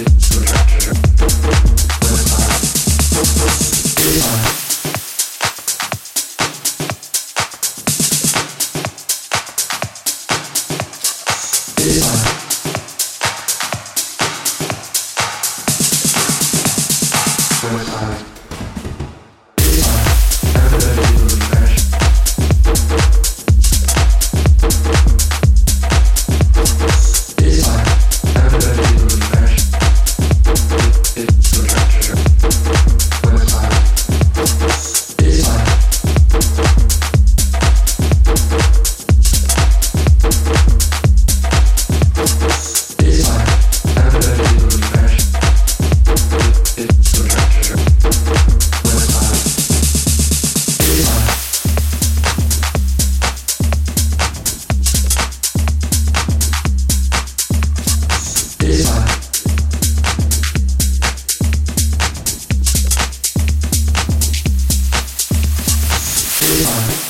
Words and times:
It's 0.00 0.28
Design. 66.48 67.08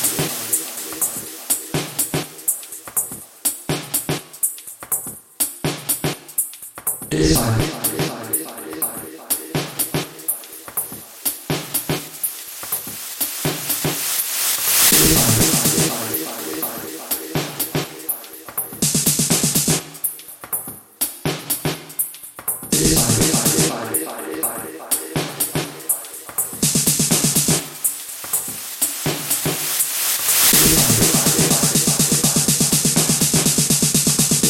Design. 7.08 7.87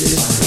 Yeah. 0.01 0.38